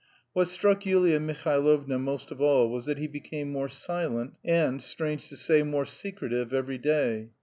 What 0.33 0.47
struck 0.47 0.83
Yulia 0.83 1.19
Mihailovna 1.19 1.99
most 1.99 2.31
of 2.31 2.41
all 2.41 2.71
was 2.71 2.85
that 2.87 2.97
he 2.97 3.05
became 3.07 3.51
more 3.51 3.69
silent 3.69 4.33
and, 4.43 4.81
strange 4.81 5.29
to 5.29 5.37
say, 5.37 5.61
more 5.61 5.85
secretive 5.85 6.53
every 6.55 6.79
day. 6.79 7.29